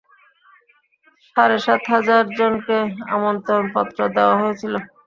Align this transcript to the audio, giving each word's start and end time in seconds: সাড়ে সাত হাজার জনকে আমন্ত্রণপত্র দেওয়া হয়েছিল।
সাড়ে 1.35 1.57
সাত 1.65 1.81
হাজার 1.93 2.23
জনকে 2.37 2.77
আমন্ত্রণপত্র 3.15 3.99
দেওয়া 4.15 4.35
হয়েছিল। 4.41 4.73